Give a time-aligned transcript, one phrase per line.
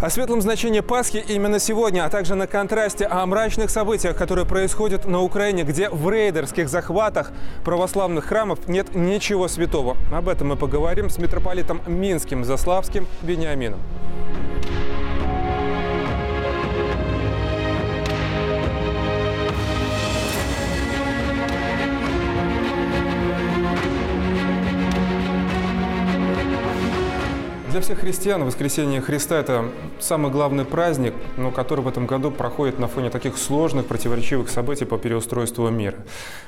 [0.00, 5.04] О светлом значении Пасхи именно сегодня, а также на контрасте о мрачных событиях, которые происходят
[5.04, 7.32] на Украине, где в рейдерских захватах
[7.66, 9.98] православных храмов нет ничего святого.
[10.10, 13.80] Об этом мы поговорим с митрополитом Минским Заславским Вениамином.
[27.70, 29.66] Для всех христиан воскресение Христа– это
[30.00, 34.84] самый главный праздник, но который в этом году проходит на фоне таких сложных, противоречивых событий
[34.84, 35.98] по переустройству мира.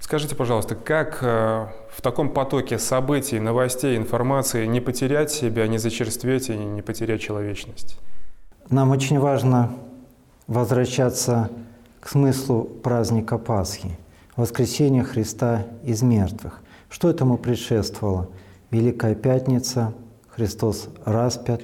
[0.00, 6.50] Скажите, пожалуйста, как э, в таком потоке событий, новостей, информации не потерять себя, не зачерстветь
[6.50, 7.98] и не потерять человечность?
[8.70, 9.72] Нам очень важно
[10.46, 11.50] возвращаться
[11.98, 13.98] к смыслу праздника Пасхи–
[14.36, 16.60] воскресение Христа из мертвых.
[16.88, 18.28] Что этому предшествовало?
[18.70, 19.92] Великая Пятница–
[20.38, 21.62] Христос распят,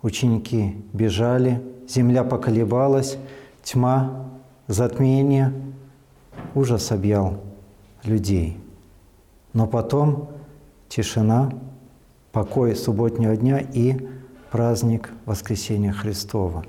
[0.00, 3.18] ученики бежали, земля поколебалась,
[3.62, 4.30] тьма,
[4.66, 5.52] затмение,
[6.54, 7.42] ужас объял
[8.02, 8.56] людей.
[9.52, 10.30] Но потом
[10.88, 11.52] тишина,
[12.32, 13.98] покой субботнего дня и
[14.50, 16.64] праздник Воскресения Христова.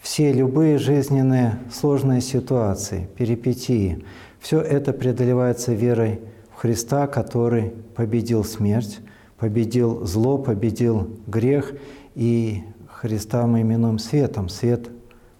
[0.00, 4.04] Все любые жизненные сложные ситуации, перипетии,
[4.40, 6.18] все это преодолевается верой
[6.52, 8.98] в Христа, который победил смерть,
[9.38, 11.72] победил зло, победил грех,
[12.14, 14.48] и Христа мы именуем светом.
[14.48, 14.88] Свет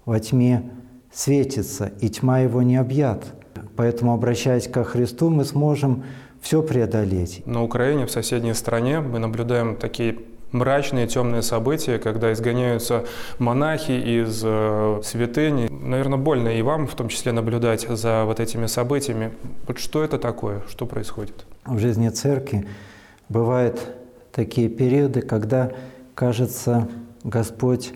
[0.05, 0.71] во тьме
[1.13, 3.27] светится, и тьма его не объят.
[3.77, 6.05] Поэтому, обращаясь ко Христу, мы сможем
[6.41, 7.43] все преодолеть.
[7.47, 10.19] На Украине, в соседней стране, мы наблюдаем такие
[10.53, 13.05] мрачные, темные события, когда изгоняются
[13.39, 15.69] монахи из э, святыни.
[15.69, 19.33] Наверное, больно и вам в том числе наблюдать за вот этими событиями.
[19.67, 20.63] Вот что это такое?
[20.69, 21.45] Что происходит?
[21.67, 22.67] В жизни церкви
[23.29, 23.95] Бывают
[24.33, 25.73] такие периоды, когда,
[26.15, 26.89] кажется,
[27.25, 27.93] Господь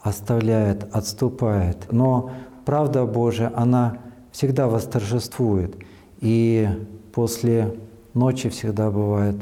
[0.00, 1.92] оставляет, отступает.
[1.92, 2.30] Но
[2.64, 3.98] правда Божия, она
[4.32, 5.76] всегда восторжествует.
[6.20, 6.68] И
[7.12, 7.74] после
[8.14, 9.36] ночи всегда бывает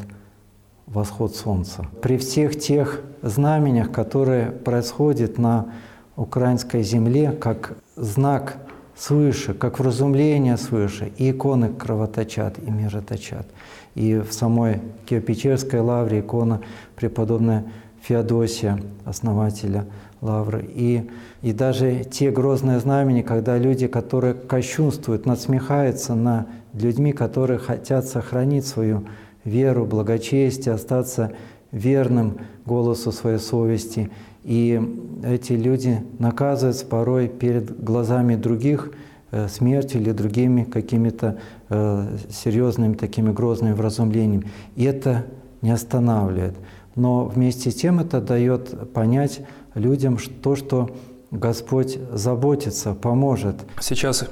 [0.86, 1.86] восход солнца.
[2.02, 5.72] При всех тех знаменях, которые происходят на
[6.16, 8.58] украинской земле, как знак
[8.96, 13.46] свыше, как вразумление свыше, и иконы кровоточат, и мироточат.
[13.94, 16.60] И в самой Киево-Печерской лавре икона
[16.96, 17.64] преподобная
[18.02, 19.86] Феодосия, основателя
[20.20, 20.68] лавры.
[20.68, 21.08] И,
[21.42, 28.66] и даже те грозные знамени, когда люди, которые кощунствуют, надсмехаются над людьми, которые хотят сохранить
[28.66, 29.04] свою
[29.44, 31.32] веру, благочестие, остаться
[31.70, 34.10] верным голосу своей совести.
[34.44, 34.80] И
[35.24, 38.92] эти люди наказываются порой перед глазами других–
[39.36, 44.48] Э, смертью или другими какими-то э, серьезными такими грозными вразумлениями.
[44.76, 45.26] И это
[45.60, 46.54] не останавливает.
[46.94, 49.40] Но вместе с тем это дает понять
[49.74, 50.96] людям то, что
[51.32, 53.56] Господь заботится, поможет.
[53.80, 54.24] Сейчас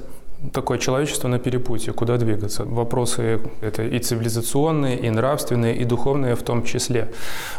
[0.51, 2.65] такое человечество на перепутье, куда двигаться.
[2.65, 7.11] Вопросы это и цивилизационные, и нравственные, и духовные в том числе.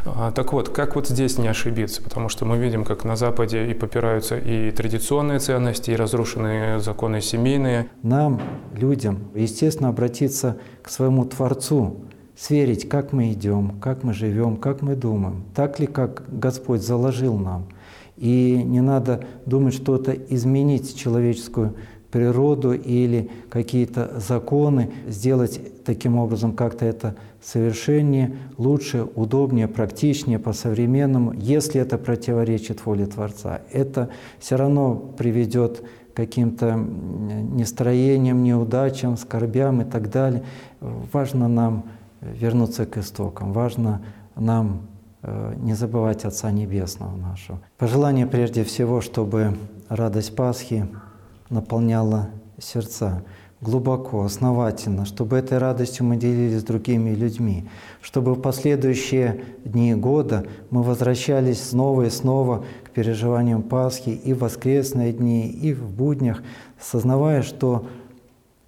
[0.05, 2.03] А, так вот, как вот здесь не ошибиться?
[2.03, 7.21] Потому что мы видим, как на Западе и попираются и традиционные ценности, и разрушенные законы
[7.21, 7.89] семейные.
[8.03, 8.41] Нам,
[8.75, 12.05] людям, естественно, обратиться к своему Творцу,
[12.37, 17.39] сверить, как мы идем, как мы живем, как мы думаем, так ли, как Господь заложил
[17.39, 17.69] нам.
[18.17, 21.75] И не надо думать что-то изменить человеческую
[22.15, 31.81] природу или какие-то законы, сделать таким образом как-то это совершеннее, лучше, удобнее, практичнее, по-современному, если
[31.81, 33.63] это противоречит воле Творца.
[33.73, 35.83] Это все равно приведет
[36.13, 40.45] к каким-то нестроениям, неудачам, скорбям и так далее.
[40.81, 41.83] Важно нам
[42.21, 44.03] вернуться к истокам, важно
[44.37, 44.83] нам
[45.23, 47.59] э, не забывать Отца Небесного нашего.
[47.77, 49.57] Пожелание прежде всего, чтобы
[49.89, 50.87] радость Пасхи
[51.51, 53.23] наполняла сердца
[53.61, 57.69] глубоко, основательно, чтобы этой радостью мы делились с другими людьми,
[58.03, 64.41] чтобы в последующие дни года мы возвращались снова и снова к переживаниям Пасхи и в
[64.41, 66.43] воскресные дни, и в буднях,
[66.79, 67.87] сознавая, что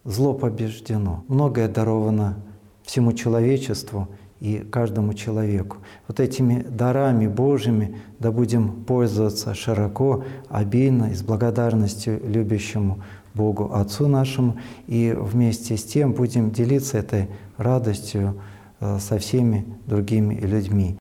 [0.05, 1.25] зло побеждено.
[1.29, 2.37] Многое даровано
[2.83, 4.09] всему человечеству
[4.41, 5.79] и каждому человеку.
[6.09, 13.03] Вот этими дарами Божьими да будем пользоваться широко, обильно и с благодарностью любящему
[13.35, 14.57] Богу Отцу нашему,
[14.87, 18.41] и вместе с тем будем делиться этой радостью
[18.81, 20.99] э, со всеми другими людьми.